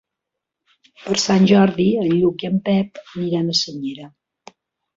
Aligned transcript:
Per 1.01 1.17
Sant 1.23 1.45
Jordi 1.51 1.85
en 2.05 2.09
Lluc 2.15 2.47
i 2.47 2.51
en 2.51 2.57
Pep 2.71 2.99
aniran 3.05 3.55
a 3.57 3.61
Senyera. 3.63 4.13